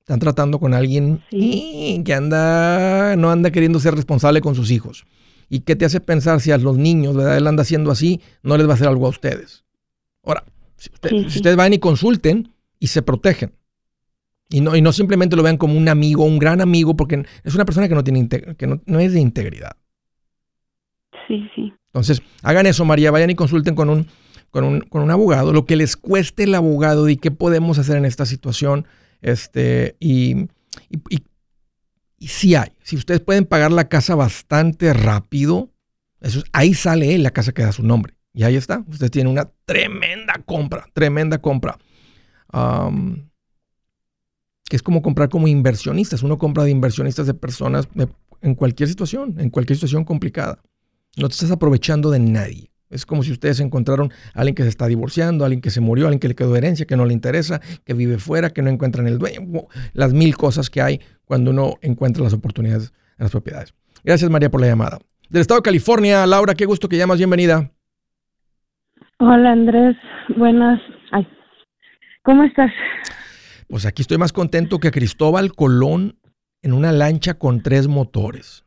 [0.00, 5.06] Están tratando con alguien que anda, no anda queriendo ser responsable con sus hijos.
[5.48, 7.36] ¿Y qué te hace pensar si a los niños, ¿verdad?
[7.36, 9.64] Él anda haciendo así, no les va a hacer algo a ustedes?
[10.24, 10.44] Ahora,
[10.76, 12.54] si, si ustedes van y consulten,
[12.84, 13.54] y se protegen.
[14.50, 17.54] Y no, y no simplemente lo vean como un amigo, un gran amigo, porque es
[17.54, 19.76] una persona que no, tiene que no, es de integridad.
[21.26, 21.72] Sí, sí.
[21.86, 24.06] Entonces, hagan eso, María, vayan y consulten con un,
[24.54, 27.96] con un, con un abogado, lo que les cueste el abogado y qué podemos hacer
[27.96, 28.86] en esta situación.
[29.20, 30.46] Este, y,
[30.90, 35.72] y, hay, si ustedes pueden pagar la casa bastante rápido,
[36.20, 38.14] eso, ahí sale la casa que da su nombre.
[38.32, 41.76] Y ahí está, usted tiene una tremenda compra, tremenda compra
[44.70, 46.22] que es como comprar como inversionistas.
[46.22, 47.88] Uno compra de inversionistas de personas
[48.40, 50.62] en cualquier situación, en cualquier situación complicada.
[51.16, 52.70] No te estás aprovechando de nadie.
[52.94, 55.80] Es como si ustedes encontraron a alguien que se está divorciando, a alguien que se
[55.80, 58.62] murió, a alguien que le quedó herencia, que no le interesa, que vive fuera, que
[58.62, 59.66] no encuentran el dueño.
[59.94, 63.74] Las mil cosas que hay cuando uno encuentra las oportunidades en las propiedades.
[64.04, 64.98] Gracias, María, por la llamada.
[65.28, 67.18] Del estado de California, Laura, qué gusto que llamas.
[67.18, 67.72] Bienvenida.
[69.18, 69.96] Hola, Andrés.
[70.36, 70.80] Buenas.
[71.10, 71.26] Ay,
[72.22, 72.70] ¿Cómo estás?
[73.68, 76.18] Pues aquí estoy más contento que Cristóbal Colón
[76.62, 78.63] en una lancha con tres motores.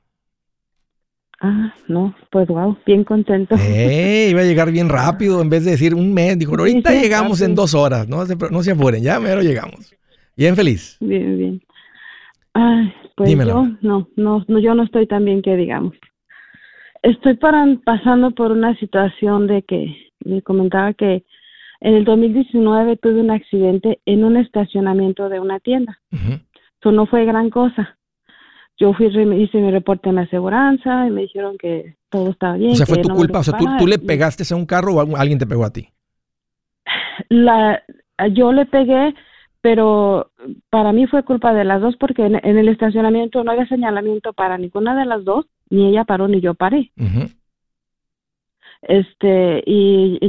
[1.40, 3.56] Ah, no, pues wow, bien contento.
[3.60, 6.38] Eh, iba a llegar bien rápido en vez de decir un mes.
[6.40, 9.96] Dijo, ahorita llegamos en dos horas, no se, no se apuren, ya mero llegamos.
[10.36, 10.98] Bien feliz.
[11.00, 11.62] Bien, bien.
[12.54, 15.94] Ay, pues yo no, no, no, yo no estoy tan bien que digamos.
[17.04, 19.96] Estoy para, pasando por una situación de que
[20.26, 21.24] me comentaba que
[21.82, 26.00] en el 2019 tuve un accidente en un estacionamiento de una tienda.
[26.12, 27.97] Eso no fue gran cosa.
[28.78, 32.74] Yo fui, hice mi reporte en la aseguranza y me dijeron que todo estaba bien.
[32.74, 33.40] O sea, fue tu culpa.
[33.40, 35.90] O sea, ¿tú, le pegaste a un carro o alguien te pegó a ti?
[37.30, 37.82] La,
[38.32, 39.16] yo le pegué,
[39.62, 40.32] pero
[40.70, 44.58] para mí fue culpa de las dos porque en, el estacionamiento no había señalamiento para
[44.58, 46.92] ninguna de las dos, ni ella paró ni yo paré
[48.82, 50.20] este y,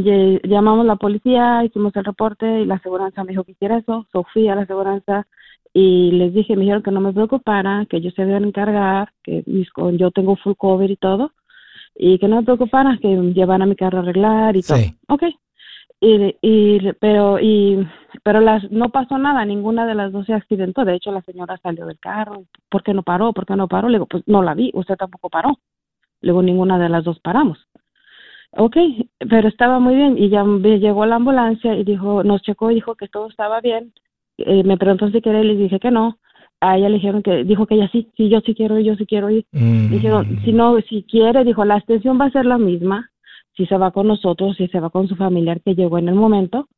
[0.44, 4.06] llamamos a la policía hicimos el reporte y la aseguranza me dijo que hiciera eso
[4.11, 5.26] Sofía la aseguranza
[5.72, 9.44] y les dije me dijeron que no me preocupara que ellos se deben encargar que
[9.92, 11.33] yo tengo full cover y todo
[11.94, 14.78] y que no me preocupara que llevaran mi carro a arreglar y todo.
[15.09, 15.35] Okay
[16.00, 17.87] y, y pero y
[18.22, 20.85] pero las no pasó nada ninguna de las dos se accidentó.
[20.85, 22.44] De hecho la señora salió del carro.
[22.68, 23.33] ¿por qué no paró?
[23.33, 23.88] ¿por qué no paró?
[23.88, 25.59] le digo pues no la vi usted tampoco paró.
[26.20, 27.59] Luego ninguna de las dos paramos.
[28.52, 28.76] Ok,
[29.28, 30.18] pero estaba muy bien.
[30.18, 33.92] Y ya llegó la ambulancia y dijo, nos checó y dijo que todo estaba bien.
[34.38, 36.18] Eh, me preguntó si quería y le dije que no.
[36.61, 38.96] A ella le dijeron que, dijo que ella sí, sí, yo sí quiero ir, yo
[38.96, 39.46] sí quiero ir.
[39.53, 43.11] Dijeron, si no, si quiere, dijo, la extensión va a ser la misma,
[43.57, 46.16] si se va con nosotros, si se va con su familiar que llegó en el
[46.16, 46.68] momento.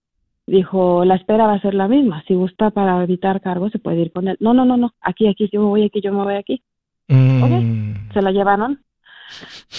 [0.47, 2.23] Dijo, la espera va a ser la misma.
[2.27, 4.37] Si gusta para evitar cargos, se puede ir con él.
[4.41, 4.93] No, no, no, no.
[5.01, 6.63] Aquí, aquí, yo me voy aquí, yo me voy aquí.
[7.09, 8.13] Mm.
[8.13, 8.81] Se la llevaron.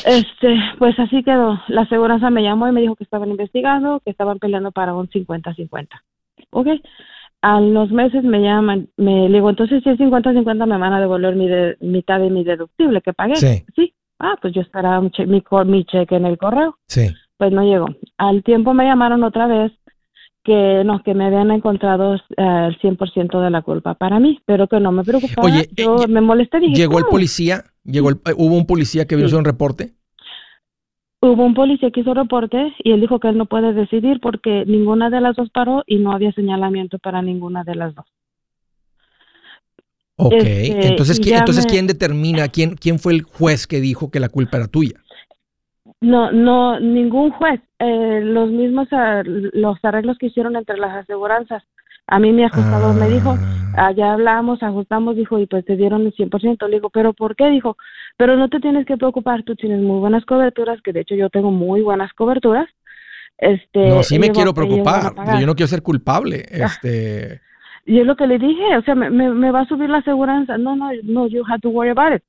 [0.06, 1.60] Este, pues así quedó.
[1.67, 5.10] La aseguranza me llamó y me dijo que estaban investigando, que estaban peleando para un
[5.10, 5.88] 50-50.
[6.52, 6.67] Ok.
[7.41, 10.99] A los meses me llaman, me le digo, entonces si es 50-50 me van a
[10.99, 11.47] devolver mi
[11.80, 13.36] mitad de mi deductible que pagué.
[13.36, 13.63] Sí.
[13.75, 13.93] Sí.
[14.19, 15.12] Ah, pues yo esperaba mi,
[15.65, 16.77] mi cheque en el correo.
[16.88, 17.08] Sí.
[17.38, 17.88] Pues no llegó.
[18.17, 19.71] Al tiempo me llamaron otra vez
[20.43, 24.67] que no, que me habían encontrado eh, el 100% de la culpa para mí, pero
[24.67, 25.47] que no me preocupaba.
[25.47, 26.60] Oye, yo eh, me molesté.
[26.60, 27.63] Dije, ¿Llegó el policía?
[27.84, 29.93] ¿Llegó el- ¿Hubo un policía que vino a hacer un reporte?
[31.23, 34.63] Hubo un policía que hizo reporte y él dijo que él no puede decidir porque
[34.65, 38.05] ninguna de las dos paró y no había señalamiento para ninguna de las dos.
[40.15, 40.34] Ok.
[40.34, 42.47] Este, entonces, ¿quién, entonces me- ¿quién determina?
[42.47, 44.99] ¿quién, ¿Quién fue el juez que dijo que la culpa era tuya?
[45.99, 47.62] No, no, ningún juez.
[47.77, 51.63] Eh, los mismos, ah, los arreglos que hicieron entre las aseguranzas.
[52.12, 53.38] A mí mi ajustador me dijo,
[53.78, 53.88] Ah.
[53.88, 56.67] allá hablamos, ajustamos, dijo, y pues te dieron el 100%.
[56.67, 57.50] Le digo, ¿pero por qué?
[57.50, 57.78] Dijo,
[58.17, 61.30] pero no te tienes que preocupar, tú tienes muy buenas coberturas, que de hecho yo
[61.30, 62.67] tengo muy buenas coberturas.
[63.38, 65.13] Este, No, sí me quiero preocupar.
[65.39, 66.45] Yo no quiero ser culpable.
[66.52, 66.65] Ah.
[66.65, 67.41] Este,
[67.86, 70.00] Y es lo que le dije, o sea, me, me, me va a subir la
[70.00, 70.58] aseguranza.
[70.58, 72.24] No, no, no, you have to worry about it.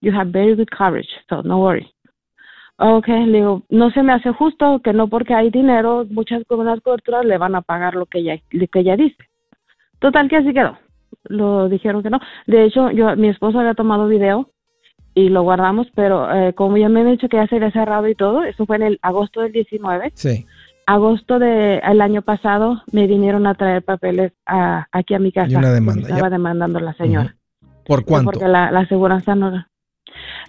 [0.00, 1.86] You have very good coverage, so no worry.
[2.78, 6.80] Okay, le digo, no se me hace justo que no porque hay dinero, muchas buenas
[6.82, 9.16] coberturas le van a pagar lo que ella, lo que ella dice.
[9.98, 10.76] Total que así quedó.
[11.24, 12.20] Lo dijeron que no.
[12.46, 14.50] De hecho, yo, mi esposo había tomado video
[15.14, 18.06] y lo guardamos, pero eh, como ya me han dicho que ya se había cerrado
[18.08, 20.44] y todo, eso fue en el agosto del 19 sí.
[20.86, 25.50] agosto del año pasado me vinieron a traer papeles a, aquí a mi casa.
[25.50, 26.30] Y una demanda, Estaba ya.
[26.30, 27.34] demandando la señora.
[27.86, 28.32] ¿Por cuánto?
[28.32, 29.64] Porque la, la aseguranza no...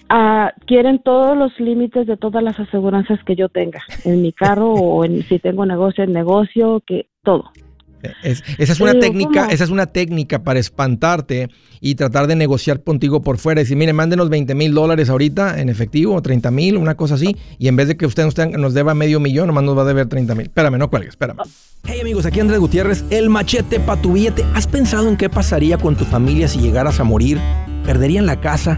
[0.09, 4.71] Ah, quieren todos los límites de todas las aseguranzas que yo tenga, en mi carro
[4.71, 7.45] o en, si tengo negocio, en negocio, que todo.
[8.23, 9.51] Es- esa es una Digo, técnica, ¿cómo?
[9.51, 11.49] esa es una técnica para espantarte
[11.81, 13.59] y tratar de negociar contigo por fuera.
[13.59, 17.15] Y decir, mire, mándenos 20 mil dólares ahorita en efectivo, o 30 mil, una cosa
[17.15, 17.35] así.
[17.57, 19.81] Y en vez de que usted nos, tenga- nos deba medio millón, nomás nos va
[19.81, 20.45] a deber 30 mil.
[20.45, 21.39] Espérame, no cuelgues, espérame.
[21.85, 24.45] Hey amigos, aquí Andrés Gutiérrez, el machete para tu billete.
[24.53, 27.39] ¿Has pensado en qué pasaría con tu familia si llegaras a morir?
[27.83, 28.77] ¿Perderían la casa?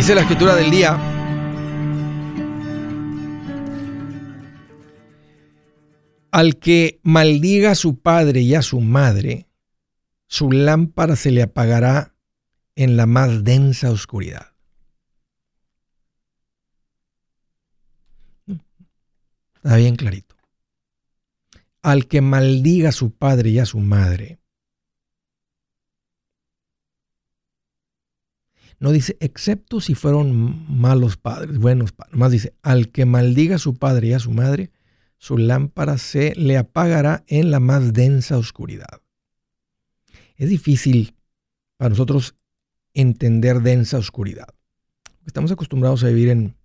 [0.00, 0.98] Dice la escritura del día.
[6.30, 9.46] Al que maldiga a su padre y a su madre,
[10.26, 12.09] su lámpara se le apagará
[12.76, 14.54] en la más densa oscuridad.
[19.56, 20.36] Está bien clarito.
[21.82, 24.40] Al que maldiga a su padre y a su madre,
[28.80, 32.16] No dice, excepto si fueron malos padres, buenos padres.
[32.16, 34.70] Más dice, al que maldiga a su padre y a su madre,
[35.18, 39.02] su lámpara se le apagará en la más densa oscuridad.
[40.36, 41.14] Es difícil
[41.76, 42.36] para nosotros
[42.94, 44.48] entender densa oscuridad.
[45.26, 46.56] Estamos acostumbrados a vivir en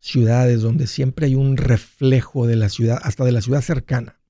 [0.00, 4.20] ciudades donde siempre hay un reflejo de la ciudad, hasta de la ciudad cercana.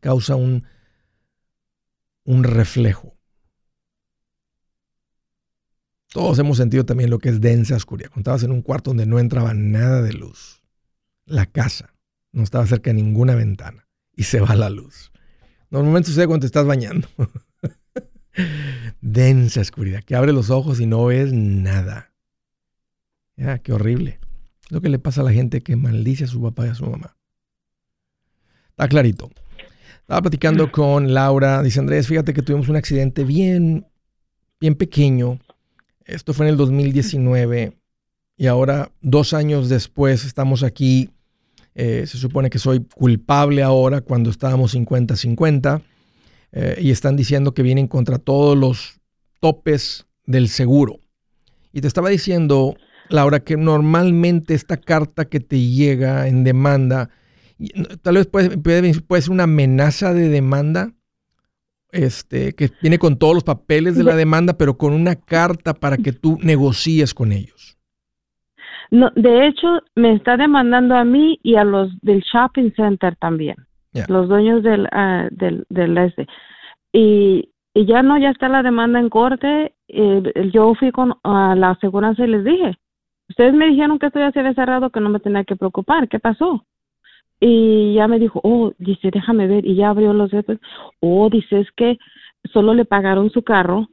[0.00, 0.64] Causa un,
[2.24, 3.16] un reflejo.
[6.10, 8.10] Todos hemos sentido también lo que es densa oscuridad.
[8.10, 10.62] Cuando estabas en un cuarto donde no entraba nada de luz.
[11.26, 11.94] La casa
[12.32, 15.12] no estaba cerca de ninguna ventana y se va la luz.
[15.70, 17.08] Normalmente sucede cuando estás bañando.
[19.00, 22.12] densa oscuridad, que abre los ojos y no ves nada.
[23.36, 24.18] Ya, qué horrible.
[24.68, 26.86] Lo que le pasa a la gente que maldice a su papá y a su
[26.86, 27.16] mamá.
[28.70, 29.30] Está clarito.
[30.00, 31.62] Estaba platicando con Laura.
[31.62, 33.86] Dice Andrés, fíjate que tuvimos un accidente bien,
[34.60, 35.38] bien pequeño.
[36.04, 37.78] Esto fue en el 2019
[38.38, 41.10] y ahora, dos años después, estamos aquí.
[41.74, 45.82] Eh, se supone que soy culpable ahora cuando estábamos 50-50
[46.52, 49.00] eh, y están diciendo que vienen contra todos los
[49.40, 51.00] topes del seguro.
[51.72, 52.76] Y te estaba diciendo,
[53.08, 57.10] Laura, que normalmente esta carta que te llega en demanda,
[58.02, 60.92] tal vez puede, puede, ser una amenaza de demanda,
[61.90, 65.96] este, que viene con todos los papeles de la demanda, pero con una carta para
[65.96, 67.78] que tú negocies con ellos.
[68.90, 73.56] No, de hecho, me está demandando a mí y a los del shopping center también,
[74.08, 76.26] los dueños del, uh, del, del este.
[76.92, 79.72] Y, ya no, ya está la demanda en corte.
[79.88, 82.76] Eh, yo fui con a la aseguranza y les dije,
[83.28, 86.08] ustedes me dijeron que esto ya se había cerrado, que no me tenía que preocupar,
[86.08, 86.64] ¿qué pasó?
[87.40, 90.58] Y ya me dijo, oh, dice, déjame ver, y ya abrió los dedos.
[91.00, 91.98] Oh, dice, es que
[92.52, 93.88] solo le pagaron su carro,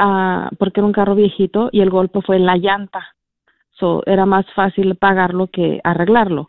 [0.00, 3.06] uh, porque era un carro viejito, y el golpe fue en la llanta
[4.06, 6.48] era más fácil pagarlo que arreglarlo.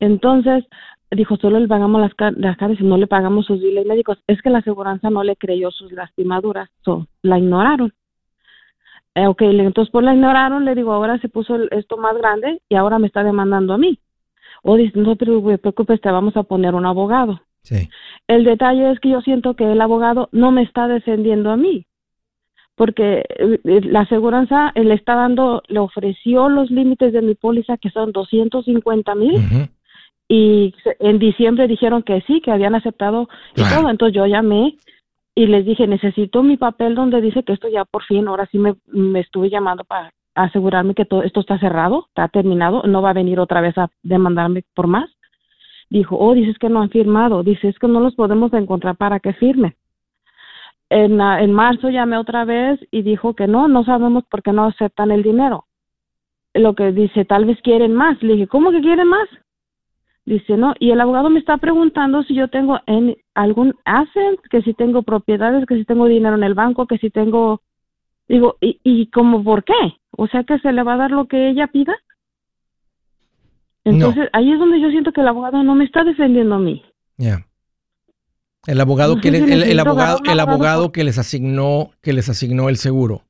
[0.00, 0.64] Entonces,
[1.10, 4.18] dijo, solo le pagamos las, las caras y no le pagamos sus biles médicos.
[4.26, 7.92] Es que la aseguranza no le creyó sus lastimaduras, so, la ignoraron.
[9.14, 12.76] Eh, ok, entonces pues la ignoraron, le digo, ahora se puso esto más grande y
[12.76, 13.98] ahora me está demandando a mí.
[14.62, 17.40] O dice, no te preocupes, te vamos a poner un abogado.
[17.62, 17.88] Sí.
[18.26, 21.86] El detalle es que yo siento que el abogado no me está defendiendo a mí
[22.78, 27.76] porque eh, eh, la aseguranza le está dando, le ofreció los límites de mi póliza
[27.76, 29.68] que son 250 mil
[30.28, 34.76] y en diciembre dijeron que sí, que habían aceptado y todo, entonces yo llamé
[35.34, 38.58] y les dije necesito mi papel donde dice que esto ya por fin, ahora sí
[38.58, 43.10] me, me estuve llamando para asegurarme que todo esto está cerrado, está terminado, no va
[43.10, 45.10] a venir otra vez a demandarme por más.
[45.90, 49.32] Dijo, oh, dices que no han firmado, dices que no los podemos encontrar para que
[49.32, 49.76] firme
[50.90, 54.64] en, en marzo llamé otra vez y dijo que no, no sabemos por qué no
[54.64, 55.66] aceptan el dinero.
[56.54, 58.22] Lo que dice, tal vez quieren más.
[58.22, 59.28] Le dije, ¿cómo que quieren más?
[60.28, 64.60] Dice, no, y el abogado me está preguntando si yo tengo en algún asset, que
[64.60, 67.62] si tengo propiedades, que si tengo dinero en el banco, que si tengo,
[68.28, 69.72] digo, ¿y, y como por qué?
[70.10, 71.94] O sea que se le va a dar lo que ella pida.
[73.84, 76.82] Entonces, ahí es donde yo siento que el abogado no me está defendiendo a mí.
[77.16, 77.46] Ya.
[78.66, 83.22] El abogado que el, abogado, el abogado que les asignó, que les asignó el seguro.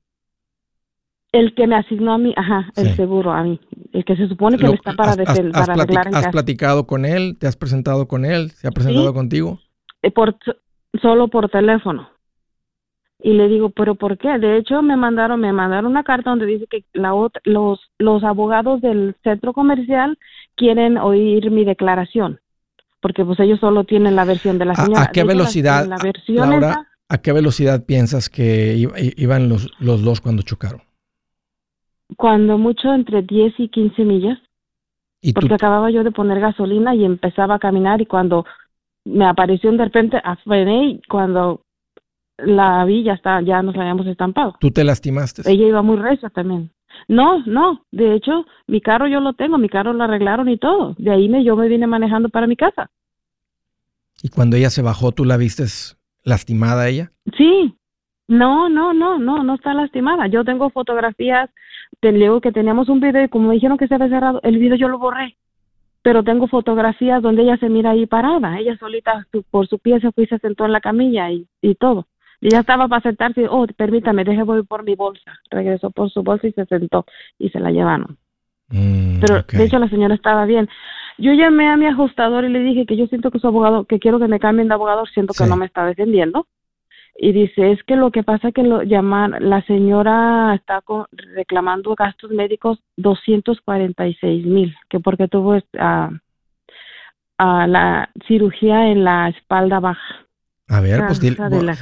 [1.31, 3.61] El que me asignó a mí, ajá, el seguro a mí.
[3.93, 7.37] El que se supone que me está para, defender, para arreglar ¿Has platicado con él?
[7.39, 8.51] ¿Te has presentado con él?
[8.53, 9.61] ¿Se ha presentado contigo?
[10.03, 10.37] Eh, por,
[11.03, 12.09] solo por teléfono.
[13.21, 14.39] Y le digo, ¿pero por qué?
[14.39, 17.13] De hecho, me mandaron, me mandaron una carta donde dice que la
[17.45, 20.19] los, los abogados del centro comercial
[20.55, 22.41] quieren oír mi declaración
[23.01, 25.03] porque pues ellos solo tienen la versión de la señora.
[25.05, 30.83] ¿A, qué velocidad, la, a qué velocidad piensas que iban los, los dos cuando chocaron?
[32.17, 34.39] Cuando mucho entre 10 y 15 millas.
[35.21, 38.47] ¿Y porque acababa yo de poner gasolina y empezaba a caminar y cuando
[39.05, 41.63] me apareció de repente frené y cuando
[42.39, 44.55] la vi ya está, ya nos habíamos estampado.
[44.61, 45.43] ¿Tú te lastimaste?
[45.51, 46.71] Ella iba muy recia también.
[47.07, 50.95] No, no, de hecho, mi carro yo lo tengo, mi carro lo arreglaron y todo.
[50.99, 52.91] De ahí me, yo me vine manejando para mi casa.
[54.23, 55.65] ¿Y cuando ella se bajó, tú la viste
[56.25, 57.13] lastimada ella?
[57.37, 57.75] Sí.
[58.27, 60.27] No, no, no, no, no está lastimada.
[60.27, 61.49] Yo tengo fotografías,
[62.01, 64.77] te que teníamos un video y como me dijeron que se había cerrado, el video
[64.77, 65.37] yo lo borré.
[66.03, 68.59] Pero tengo fotografías donde ella se mira ahí parada.
[68.59, 71.75] Ella solita por su pie se fue y se sentó en la camilla y, y
[71.75, 72.07] todo.
[72.41, 75.41] Y ya estaba para sentarse, oh, permítame, deje voy por mi bolsa.
[75.51, 77.05] Regresó por su bolsa y se sentó
[77.39, 78.17] y se la llevaron.
[78.69, 80.69] Mm, Pero de hecho la señora estaba bien.
[81.19, 83.99] Yo llamé a mi ajustador y le dije que yo siento que su abogado, que
[83.99, 86.47] quiero que me cambien de abogado, siento que no me está defendiendo.
[87.21, 90.81] Y dice, es que lo que pasa que lo llaman, la señora está
[91.35, 96.11] reclamando gastos médicos 246 mil, que porque tuvo uh,
[97.37, 100.27] la cirugía en la espalda baja.
[100.69, 101.37] A ver, pues dile,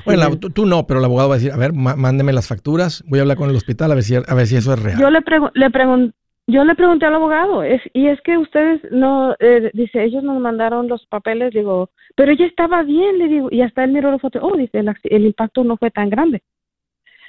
[0.07, 3.19] bueno, tú, no, pero el abogado va a decir, a ver, mándeme las facturas, voy
[3.19, 4.99] a hablar con el hospital a ver si, a ver si eso es real.
[4.99, 5.21] Yo le,
[5.55, 6.17] le pregunté,
[6.47, 10.41] yo le pregunté al abogado, es, y es que ustedes no, eh, dice, ellos nos
[10.41, 14.19] mandaron los papeles, digo, pero ella estaba bien, le digo, y hasta él miró la
[14.19, 16.43] foto, oh, dice, el, el impacto no fue tan grande.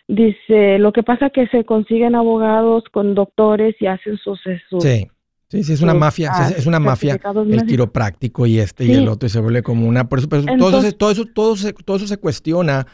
[0.08, 4.40] Dice, lo que pasa es que se consiguen abogados con doctores y hacen sus...
[4.70, 5.08] sus sí.
[5.50, 7.18] Sí, sí, es una mafia, es una mafia
[7.50, 10.10] el quiropráctico y este y el otro y se vuelve como una...
[10.10, 12.86] Por eso, todo, eso, todo, eso, todo, se, todo eso se cuestiona.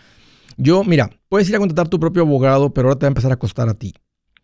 [0.55, 3.31] Yo, mira, puedes ir a contratar tu propio abogado, pero ahora te va a empezar
[3.31, 3.93] a costar a ti.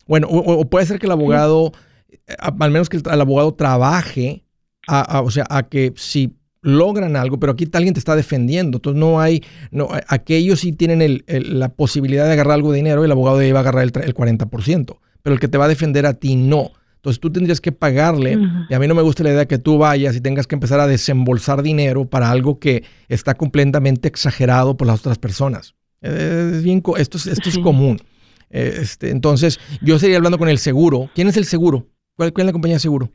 [0.09, 1.71] Bueno, o, puede ser que el abogado,
[2.09, 4.43] eh, al menos que el, abogado trabaje,
[4.87, 8.79] a, o sea, a que si logran algo, pero aquí alguien te está defendiendo.
[8.79, 13.03] Entonces no hay, no, aquellos sí tienen el, la posibilidad de agarrar algo de dinero
[13.03, 16.07] y el abogado debe agarrar el, el 40%, pero el que te va a defender
[16.07, 16.71] a ti no.
[16.95, 18.35] Entonces tú tendrías que pagarle,
[18.67, 20.79] y a mí no me gusta la idea que tú vayas y tengas que empezar
[20.79, 25.75] a desembolsar dinero para algo que está completamente exagerado por las otras personas.
[26.01, 28.01] Es bien, esto es, esto es común.
[28.49, 31.09] Este, entonces, yo seguiría hablando con el seguro.
[31.13, 31.85] ¿Quién es el seguro?
[32.15, 33.09] ¿Cuál, es la compañía de seguro?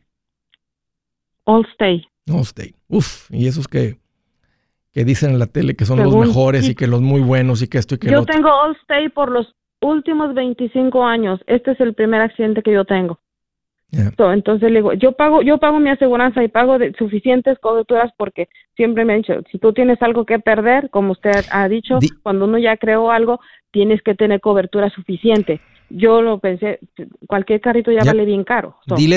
[1.47, 2.07] Allstate.
[2.29, 2.75] Allstate.
[2.89, 3.99] Uf, y esos que,
[4.93, 7.69] que dicen en la tele que son los mejores y que los muy buenos y
[7.69, 11.41] que esto y que Yo tengo Allstate por los últimos 25 años.
[11.47, 13.19] Este es el primer accidente que yo tengo
[14.33, 18.49] entonces le digo, yo pago, yo pago mi aseguranza y pago de suficientes coberturas porque
[18.77, 22.47] siempre me han dicho, si tú tienes algo que perder, como usted ha dicho, cuando
[22.47, 23.41] uno ya creó algo,
[23.71, 25.61] tienes que tener cobertura suficiente.
[25.91, 26.81] Yo lo pensé,
[27.27, 28.77] cualquier carrito ya, vale bien caro.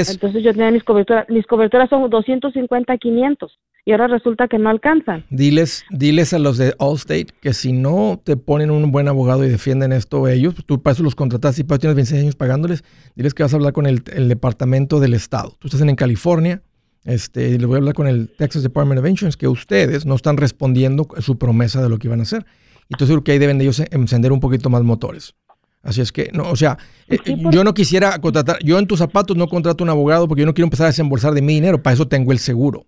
[0.09, 4.69] entonces yo tenía mis coberturas, mis coberturas son 250, 500 y ahora resulta que no
[4.69, 5.23] alcanzan.
[5.29, 9.49] Diles, diles a los de Allstate que si no te ponen un buen abogado y
[9.49, 12.83] defienden esto ellos, tú para eso los contratas y para tienes 26 años pagándoles,
[13.15, 15.55] diles que vas a hablar con el, departamento del estado.
[15.57, 16.61] Tú estás en California,
[17.05, 20.15] este, y le voy a hablar con el Texas Department of Insurance que ustedes no
[20.15, 22.45] están respondiendo a su promesa de lo que iban a hacer.
[22.89, 25.33] Entonces creo que ahí deben de ellos encender un poquito más motores.
[25.81, 26.77] Así es que, no, o sea,
[27.07, 27.19] eh,
[27.51, 30.53] yo no quisiera contratar, yo en tus zapatos no contrato un abogado porque yo no
[30.53, 32.85] quiero empezar a desembolsar de mi dinero, para eso tengo el seguro.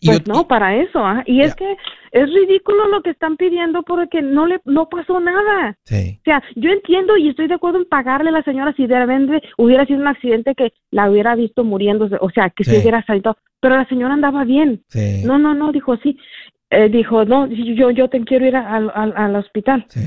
[0.00, 1.76] Pues no, para eso, y es que
[2.12, 5.76] es ridículo lo que están pidiendo porque no le no pasó nada.
[5.84, 6.18] Sí.
[6.20, 8.98] O sea, yo entiendo y estoy de acuerdo en pagarle a la señora si de
[8.98, 13.04] repente hubiera sido un accidente que la hubiera visto muriéndose, o sea, que se hubiera
[13.04, 14.82] salido, pero la señora andaba bien.
[14.88, 15.22] Sí.
[15.24, 16.16] No, no, no, dijo sí.
[16.70, 19.84] Eh, dijo, no, yo yo te quiero ir al, al, hospital.
[19.88, 20.00] Sí.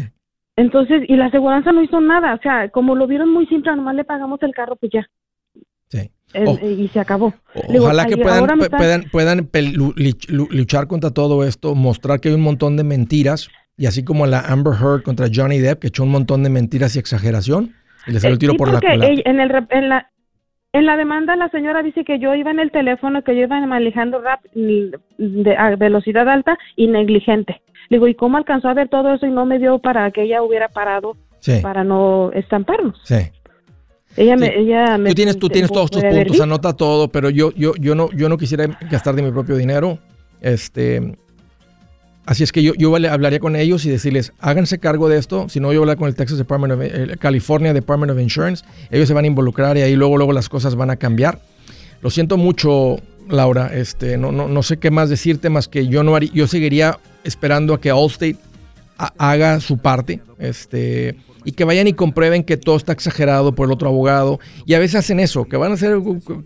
[0.56, 3.96] Entonces, y la aseguranza no hizo nada, o sea, como lo vieron muy simple, nomás
[3.96, 5.08] le pagamos el carro, pues ya.
[5.90, 6.12] Sí.
[6.34, 6.60] Oh.
[6.62, 7.34] y se acabó.
[7.54, 9.50] Ojalá que puedan, puedan, puedan
[10.28, 14.42] luchar contra todo esto, mostrar que hay un montón de mentiras, y así como la
[14.42, 17.74] Amber Heard contra Johnny Depp, que echó un montón de mentiras y exageración,
[18.08, 19.06] y le salió el tiro eh, por la culata.
[19.06, 20.12] en, el, en, la,
[20.74, 23.66] en la demanda la señora dice que yo iba en el teléfono, que yo iba
[23.66, 27.62] manejando rap de, a velocidad alta y negligente.
[27.90, 30.42] digo, ¿y cómo alcanzó a ver todo eso y no me dio para que ella
[30.42, 31.16] hubiera parado
[31.62, 33.00] para no estamparnos?
[33.04, 33.32] Sí.
[34.18, 37.74] Ella me, ella tú tienes, tú tienes todos tus puntos, anota todo, pero yo, yo,
[37.76, 40.00] yo no, yo no quisiera gastar de mi propio dinero.
[40.42, 41.18] Este,
[42.26, 45.50] así es que yo, yo hablaría con ellos y decirles, háganse cargo de esto.
[45.50, 48.64] Si no, yo hablar con el Texas Department of, California Department of Insurance.
[48.90, 51.40] Ellos se van a involucrar y ahí luego, luego las cosas van a cambiar.
[52.02, 52.98] Lo siento mucho,
[53.28, 53.72] Laura.
[53.74, 57.00] Este, no, no, no sé qué más decirte más que yo no haría, yo seguiría
[57.26, 58.38] esperando a que Allstate
[58.98, 60.22] haga su parte.
[60.40, 64.40] Este, y que vayan y comprueben que todo está exagerado por el otro abogado.
[64.66, 65.98] Y a veces hacen eso, que van a hacer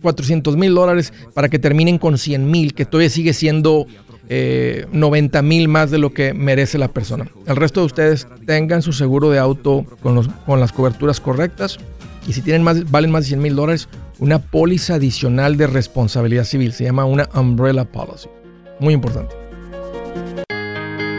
[0.01, 3.87] 400 mil dólares para que terminen con 100 mil, que todavía sigue siendo
[4.29, 7.27] 90 eh, mil más de lo que merece la persona.
[7.47, 11.79] El resto de ustedes tengan su seguro de auto con, los, con las coberturas correctas.
[12.27, 13.87] Y si tienen más, valen más de 100 mil dólares,
[14.19, 16.73] una póliza adicional de responsabilidad civil.
[16.73, 18.27] Se llama una umbrella policy.
[18.79, 19.48] Muy importante.